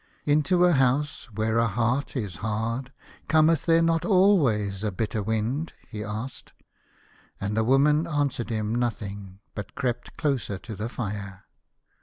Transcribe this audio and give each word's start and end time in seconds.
"Into 0.25 0.65
a 0.65 0.71
house 0.73 1.25
where 1.25 1.59
a 1.59 1.67
heart 1.67 2.15
is 2.17 2.37
hard 2.37 2.91
cometh 3.27 3.67
there 3.67 3.83
not 3.83 4.03
always 4.03 4.83
a 4.83 4.91
bitter 4.91 5.21
wind?" 5.21 5.73
he 5.91 6.03
asked. 6.03 6.53
And 7.39 7.55
the 7.55 7.63
woman 7.63 8.07
answered 8.07 8.49
him 8.49 8.73
no 8.73 8.89
thing, 8.89 9.41
but 9.53 9.75
crept 9.75 10.17
closer 10.17 10.57
to 10.57 10.75
the 10.75 10.89
fire. 10.89 11.43